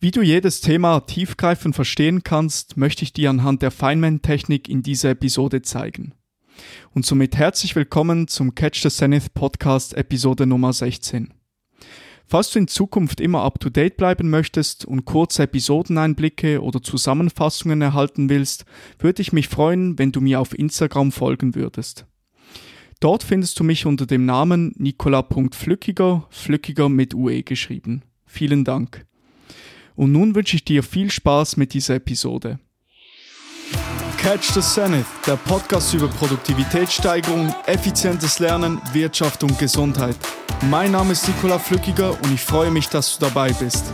[0.00, 5.10] Wie du jedes Thema tiefgreifend verstehen kannst, möchte ich dir anhand der Feynman-Technik in dieser
[5.10, 6.14] Episode zeigen.
[6.94, 11.34] Und somit herzlich willkommen zum Catch the Zenith Podcast Episode Nummer 16.
[12.28, 18.66] Falls du in Zukunft immer up-to-date bleiben möchtest und kurze Episodeneinblicke oder Zusammenfassungen erhalten willst,
[19.00, 22.06] würde ich mich freuen, wenn du mir auf Instagram folgen würdest.
[23.00, 28.02] Dort findest du mich unter dem Namen nicola.flückiger, Flückiger mit UE geschrieben.
[28.26, 29.07] Vielen Dank.
[29.98, 32.60] Und nun wünsche ich dir viel Spaß mit dieser Episode.
[34.16, 40.16] Catch the Zenith, der Podcast über Produktivitätssteigerung, effizientes Lernen, Wirtschaft und Gesundheit.
[40.70, 43.92] Mein Name ist Nicola Flückiger und ich freue mich, dass du dabei bist.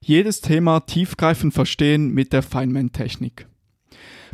[0.00, 3.48] Jedes Thema tiefgreifend verstehen mit der Feynman-Technik.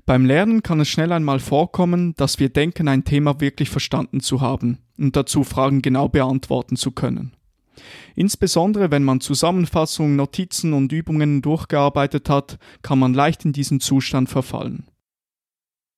[0.07, 4.41] Beim Lernen kann es schnell einmal vorkommen, dass wir denken, ein Thema wirklich verstanden zu
[4.41, 7.33] haben und dazu Fragen genau beantworten zu können.
[8.15, 14.29] Insbesondere wenn man Zusammenfassungen, Notizen und Übungen durchgearbeitet hat, kann man leicht in diesen Zustand
[14.29, 14.87] verfallen.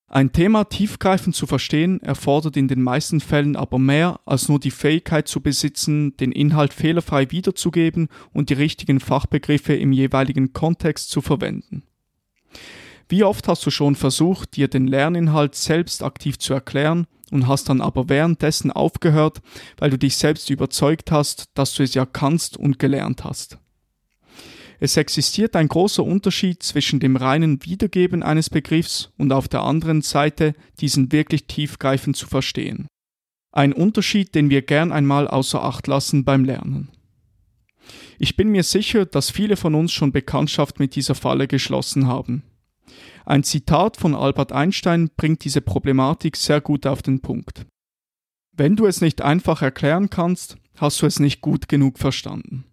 [0.06, 4.70] Ein Thema tiefgreifend zu verstehen erfordert in den meisten Fällen aber mehr als nur die
[4.70, 11.20] Fähigkeit zu besitzen, den Inhalt fehlerfrei wiederzugeben und die richtigen Fachbegriffe im jeweiligen Kontext zu
[11.20, 11.82] verwenden.
[13.08, 17.68] Wie oft hast du schon versucht, dir den Lerninhalt selbst aktiv zu erklären und hast
[17.68, 19.40] dann aber währenddessen aufgehört,
[19.78, 23.58] weil du dich selbst überzeugt hast, dass du es ja kannst und gelernt hast.
[24.80, 30.02] Es existiert ein großer Unterschied zwischen dem reinen Wiedergeben eines Begriffs und auf der anderen
[30.02, 32.86] Seite diesen wirklich tiefgreifend zu verstehen.
[33.52, 36.90] Ein Unterschied, den wir gern einmal außer Acht lassen beim Lernen.
[38.18, 42.42] Ich bin mir sicher, dass viele von uns schon Bekanntschaft mit dieser Falle geschlossen haben.
[43.24, 47.66] Ein Zitat von Albert Einstein bringt diese Problematik sehr gut auf den Punkt.
[48.52, 52.64] Wenn du es nicht einfach erklären kannst, hast du es nicht gut genug verstanden.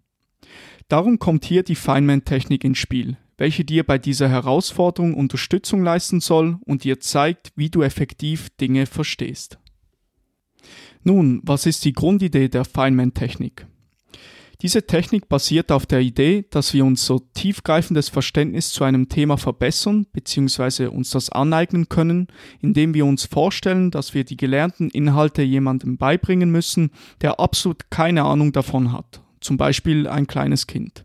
[0.88, 6.58] Darum kommt hier die Feynman-Technik ins Spiel, welche dir bei dieser Herausforderung Unterstützung leisten soll
[6.66, 9.58] und dir zeigt, wie du effektiv Dinge verstehst.
[11.02, 13.66] Nun, was ist die Grundidee der Feynman-Technik?
[14.62, 20.06] Diese Technik basiert auf der Idee, dass wir unser tiefgreifendes Verständnis zu einem Thema verbessern
[20.12, 20.86] bzw.
[20.86, 22.28] uns das aneignen können,
[22.60, 26.92] indem wir uns vorstellen, dass wir die gelernten Inhalte jemandem beibringen müssen,
[27.22, 31.04] der absolut keine Ahnung davon hat, zum Beispiel ein kleines Kind.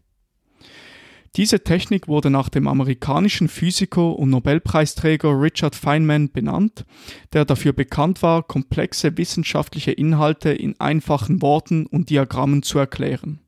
[1.36, 6.86] Diese Technik wurde nach dem amerikanischen Physiker und Nobelpreisträger Richard Feynman benannt,
[7.34, 13.40] der dafür bekannt war, komplexe wissenschaftliche Inhalte in einfachen Worten und Diagrammen zu erklären.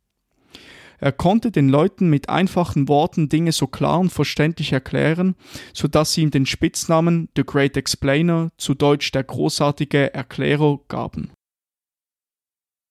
[0.99, 5.35] Er konnte den Leuten mit einfachen Worten Dinge so klar und verständlich erklären,
[5.73, 11.31] so dass sie ihm den Spitznamen The Great Explainer, zu Deutsch der großartige Erklärer, gaben.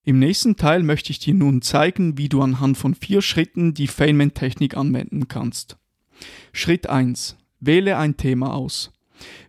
[0.04, 3.88] Im nächsten Teil möchte ich dir nun zeigen, wie du anhand von vier Schritten die
[3.88, 5.76] Feynman-Technik anwenden kannst.
[6.52, 7.36] Schritt 1.
[7.60, 8.90] Wähle ein Thema aus.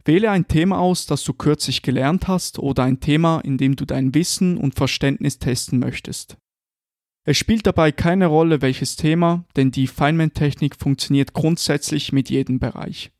[0.04, 3.86] Wähle ein Thema aus, das du kürzlich gelernt hast oder ein Thema, in dem du
[3.86, 6.38] dein Wissen und Verständnis testen möchtest.
[7.30, 13.12] Es spielt dabei keine Rolle, welches Thema, denn die Feynman-Technik funktioniert grundsätzlich mit jedem Bereich.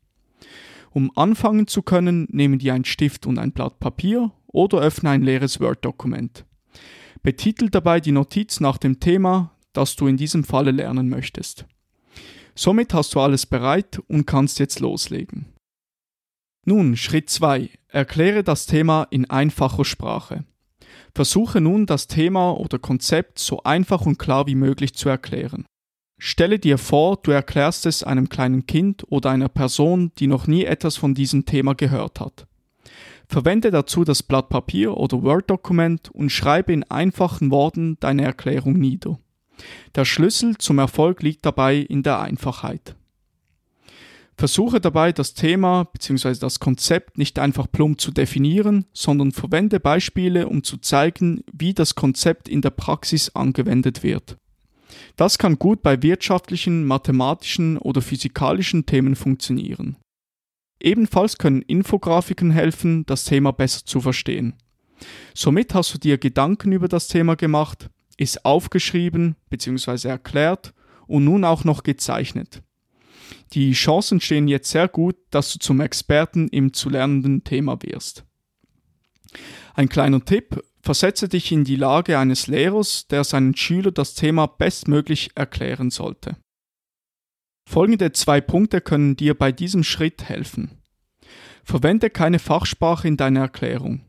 [0.90, 5.22] Um anfangen zu können, nehmen dir ein Stift und ein Blatt Papier oder öffne ein
[5.22, 6.44] leeres Word-Dokument.
[7.22, 11.66] Betitel dabei die Notiz nach dem Thema, das du in diesem Falle lernen möchtest.
[12.56, 15.46] Somit hast du alles bereit und kannst jetzt loslegen.
[16.66, 17.70] Nun, Schritt 2.
[17.86, 20.46] Erkläre das Thema in einfacher Sprache.
[21.14, 25.64] Versuche nun das Thema oder Konzept so einfach und klar wie möglich zu erklären.
[26.18, 30.64] Stelle dir vor, du erklärst es einem kleinen Kind oder einer Person, die noch nie
[30.64, 32.46] etwas von diesem Thema gehört hat.
[33.26, 39.18] Verwende dazu das Blatt Papier oder Word-Dokument und schreibe in einfachen Worten deine Erklärung nieder.
[39.94, 42.96] Der Schlüssel zum Erfolg liegt dabei in der Einfachheit.
[44.40, 46.38] Versuche dabei, das Thema bzw.
[46.40, 51.94] das Konzept nicht einfach plump zu definieren, sondern verwende Beispiele, um zu zeigen, wie das
[51.94, 54.38] Konzept in der Praxis angewendet wird.
[55.16, 59.98] Das kann gut bei wirtschaftlichen, mathematischen oder physikalischen Themen funktionieren.
[60.80, 64.54] Ebenfalls können Infografiken helfen, das Thema besser zu verstehen.
[65.34, 70.08] Somit hast du dir Gedanken über das Thema gemacht, ist aufgeschrieben bzw.
[70.08, 70.72] erklärt
[71.06, 72.62] und nun auch noch gezeichnet.
[73.52, 78.24] Die Chancen stehen jetzt sehr gut, dass du zum Experten im zu lernenden Thema wirst.
[79.74, 84.46] Ein kleiner Tipp, versetze dich in die Lage eines Lehrers, der seinen Schüler das Thema
[84.46, 86.36] bestmöglich erklären sollte.
[87.68, 90.82] Folgende zwei Punkte können dir bei diesem Schritt helfen.
[91.62, 94.00] Verwende keine Fachsprache in deiner Erklärung.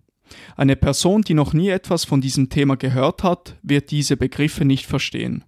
[0.55, 4.85] Eine Person, die noch nie etwas von diesem Thema gehört hat, wird diese Begriffe nicht
[4.85, 5.43] verstehen.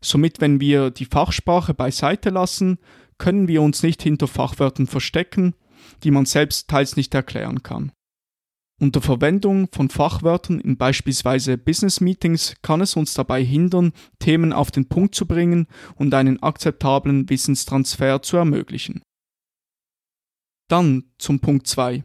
[0.00, 2.78] Somit, wenn wir die Fachsprache beiseite lassen,
[3.18, 5.54] können wir uns nicht hinter Fachwörtern verstecken,
[6.02, 7.92] die man selbst teils nicht erklären kann.
[8.80, 14.72] Unter Verwendung von Fachwörtern in beispielsweise Business Meetings kann es uns dabei hindern, Themen auf
[14.72, 19.02] den Punkt zu bringen und einen akzeptablen Wissenstransfer zu ermöglichen.
[20.68, 22.04] Dann zum Punkt 2.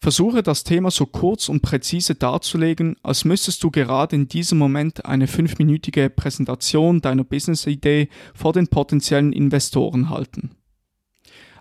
[0.00, 5.04] Versuche das Thema so kurz und präzise darzulegen, als müsstest du gerade in diesem Moment
[5.04, 10.52] eine fünfminütige Präsentation deiner Business-Idee vor den potenziellen Investoren halten.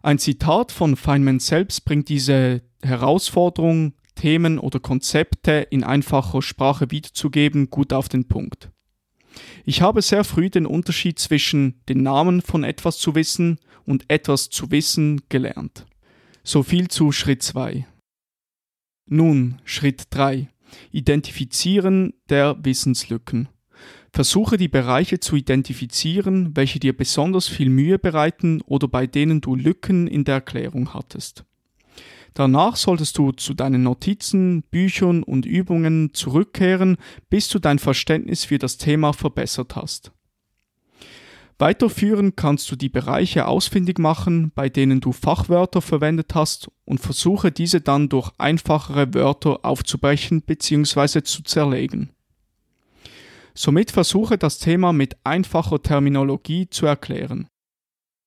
[0.03, 7.69] Ein Zitat von Feynman selbst bringt diese Herausforderung, Themen oder Konzepte in einfacher Sprache wiederzugeben,
[7.69, 8.69] gut auf den Punkt.
[9.65, 14.49] Ich habe sehr früh den Unterschied zwischen den Namen von etwas zu wissen und etwas
[14.49, 15.85] zu wissen gelernt.
[16.43, 17.85] So viel zu Schritt 2.
[19.09, 20.49] Nun, Schritt 3.
[20.91, 23.47] Identifizieren der Wissenslücken.
[24.11, 29.55] Versuche die Bereiche zu identifizieren, welche dir besonders viel Mühe bereiten oder bei denen du
[29.55, 31.45] Lücken in der Erklärung hattest.
[32.33, 36.97] Danach solltest du zu deinen Notizen, Büchern und Übungen zurückkehren,
[37.29, 40.11] bis du dein Verständnis für das Thema verbessert hast.
[41.59, 47.51] Weiterführen kannst du die Bereiche ausfindig machen, bei denen du Fachwörter verwendet hast und versuche
[47.51, 51.23] diese dann durch einfachere Wörter aufzubrechen bzw.
[51.23, 52.11] zu zerlegen.
[53.55, 57.47] Somit versuche das Thema mit einfacher Terminologie zu erklären.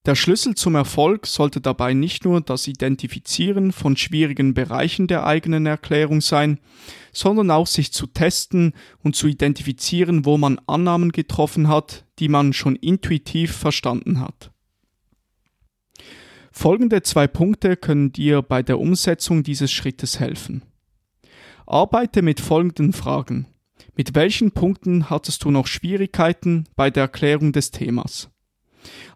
[0.06, 5.66] Der Schlüssel zum Erfolg sollte dabei nicht nur das Identifizieren von schwierigen Bereichen der eigenen
[5.66, 6.58] Erklärung sein,
[7.12, 12.54] sondern auch sich zu testen und zu identifizieren, wo man Annahmen getroffen hat, die man
[12.54, 14.52] schon intuitiv verstanden hat.
[16.50, 20.62] Folgende zwei Punkte können dir bei der Umsetzung dieses Schrittes helfen.
[21.66, 23.46] Arbeite mit folgenden Fragen.
[23.94, 28.30] Mit welchen Punkten hattest du noch Schwierigkeiten bei der Erklärung des Themas?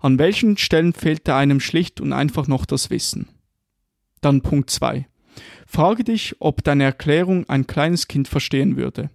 [0.00, 3.28] An welchen Stellen fehlte einem schlicht und einfach noch das Wissen?
[4.20, 5.06] Dann Punkt 2.
[5.66, 9.10] Frage dich, ob deine Erklärung ein kleines Kind verstehen würde.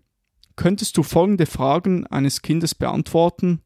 [0.55, 3.61] Könntest du folgende Fragen eines Kindes beantworten?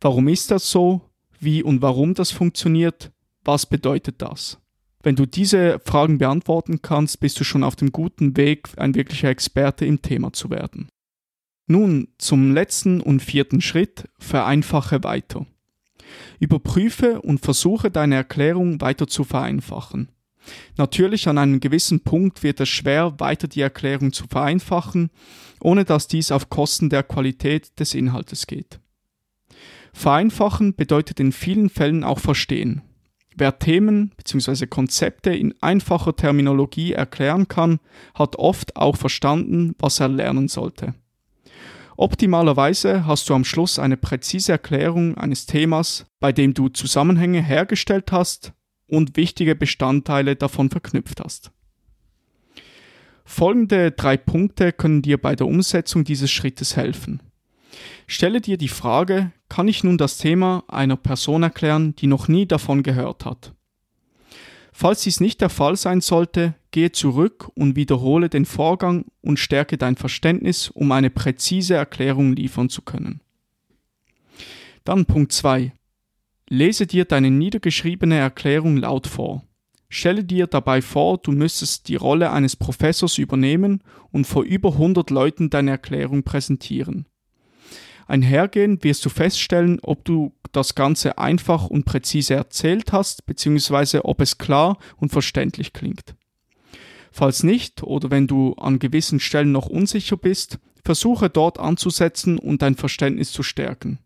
[0.00, 1.02] Warum ist das so?
[1.38, 3.12] Wie und warum das funktioniert?
[3.44, 4.58] Was bedeutet das?
[5.02, 9.28] Wenn du diese Fragen beantworten kannst, bist du schon auf dem guten Weg, ein wirklicher
[9.28, 10.88] Experte im Thema zu werden.
[11.68, 15.46] Nun zum letzten und vierten Schritt, vereinfache weiter.
[16.38, 20.10] Überprüfe und versuche deine Erklärung weiter zu vereinfachen.
[20.76, 25.10] Natürlich an einem gewissen Punkt wird es schwer, weiter die Erklärung zu vereinfachen,
[25.60, 28.78] ohne dass dies auf Kosten der Qualität des Inhaltes geht.
[29.92, 32.82] Vereinfachen bedeutet in vielen Fällen auch verstehen.
[33.34, 34.66] Wer Themen bzw.
[34.66, 37.80] Konzepte in einfacher Terminologie erklären kann,
[38.14, 40.94] hat oft auch verstanden, was er lernen sollte.
[41.98, 48.12] Optimalerweise hast du am Schluss eine präzise Erklärung eines Themas, bei dem du Zusammenhänge hergestellt
[48.12, 48.52] hast
[48.86, 51.52] und wichtige Bestandteile davon verknüpft hast.
[53.24, 57.20] Folgende drei Punkte können dir bei der Umsetzung dieses Schrittes helfen.
[58.06, 62.46] Stelle dir die Frage, kann ich nun das Thema einer Person erklären, die noch nie
[62.46, 63.55] davon gehört hat?
[64.78, 69.78] Falls dies nicht der Fall sein sollte, gehe zurück und wiederhole den Vorgang und stärke
[69.78, 73.22] dein Verständnis, um eine präzise Erklärung liefern zu können.
[74.84, 75.72] Dann Punkt 2.
[76.50, 79.44] Lese dir deine niedergeschriebene Erklärung laut vor.
[79.88, 85.08] Stelle dir dabei vor, du müsstest die Rolle eines Professors übernehmen und vor über 100
[85.08, 87.06] Leuten deine Erklärung präsentieren.
[88.06, 94.20] Einhergehend wirst du feststellen, ob du das Ganze einfach und präzise erzählt hast, beziehungsweise ob
[94.20, 96.14] es klar und verständlich klingt.
[97.10, 102.62] Falls nicht oder wenn du an gewissen Stellen noch unsicher bist, versuche dort anzusetzen und
[102.62, 103.98] dein Verständnis zu stärken.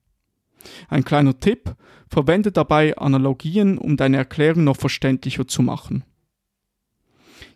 [0.88, 1.74] Ein kleiner Tipp,
[2.08, 6.04] verwende dabei Analogien, um deine Erklärung noch verständlicher zu machen.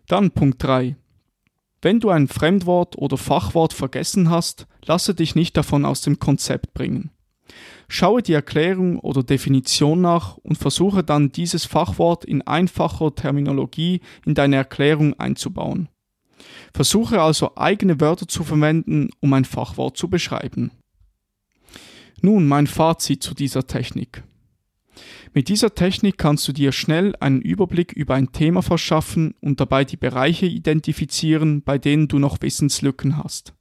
[0.07, 0.95] Dann Punkt 3.
[1.85, 6.73] Wenn du ein Fremdwort oder Fachwort vergessen hast, lasse dich nicht davon aus dem Konzept
[6.73, 7.11] bringen.
[7.87, 14.33] Schaue die Erklärung oder Definition nach und versuche dann dieses Fachwort in einfacher Terminologie in
[14.33, 15.87] deine Erklärung einzubauen.
[16.73, 20.71] Versuche also eigene Wörter zu verwenden, um ein Fachwort zu beschreiben.
[22.19, 24.23] Nun mein Fazit zu dieser Technik.
[25.37, 29.83] Mit dieser Technik kannst du dir schnell einen Überblick über ein Thema verschaffen und dabei
[29.83, 33.53] die Bereiche identifizieren, bei denen du noch Wissenslücken hast.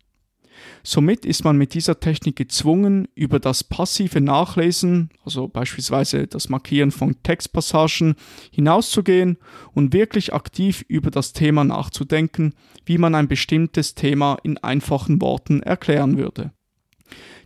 [0.85, 6.93] Somit ist man mit dieser Technik gezwungen, über das passive Nachlesen, also beispielsweise das Markieren
[6.93, 8.15] von Textpassagen,
[8.53, 9.37] hinauszugehen
[9.73, 12.55] und wirklich aktiv über das Thema nachzudenken,
[12.87, 16.53] wie man ein bestimmtes Thema in einfachen Worten erklären würde.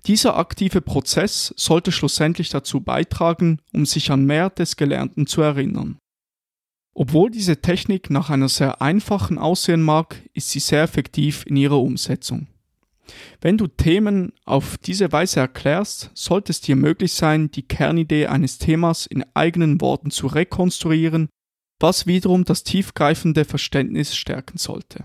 [0.07, 5.99] Dieser aktive Prozess sollte schlussendlich dazu beitragen, um sich an mehr des Gelernten zu erinnern.
[6.95, 11.81] Obwohl diese Technik nach einer sehr einfachen aussehen mag, ist sie sehr effektiv in ihrer
[11.81, 12.49] Umsetzung.
[13.40, 18.59] Wenn du Themen auf diese Weise erklärst, sollte es dir möglich sein, die Kernidee eines
[18.59, 21.28] Themas in eigenen Worten zu rekonstruieren,
[21.81, 25.05] was wiederum das tiefgreifende Verständnis stärken sollte.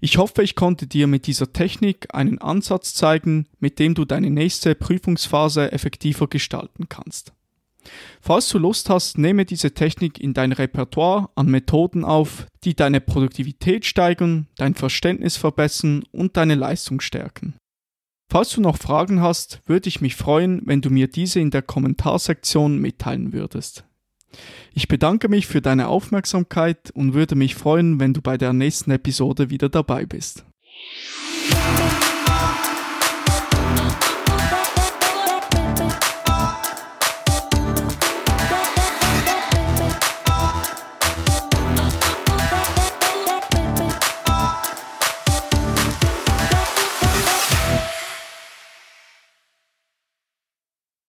[0.00, 4.30] Ich hoffe, ich konnte dir mit dieser Technik einen Ansatz zeigen, mit dem du deine
[4.30, 7.32] nächste Prüfungsphase effektiver gestalten kannst.
[8.20, 13.00] Falls du Lust hast, nehme diese Technik in dein Repertoire an Methoden auf, die deine
[13.00, 17.54] Produktivität steigern, dein Verständnis verbessern und deine Leistung stärken.
[18.30, 21.62] Falls du noch Fragen hast, würde ich mich freuen, wenn du mir diese in der
[21.62, 23.84] Kommentarsektion mitteilen würdest.
[24.74, 28.90] Ich bedanke mich für deine Aufmerksamkeit und würde mich freuen, wenn du bei der nächsten
[28.90, 30.44] Episode wieder dabei bist.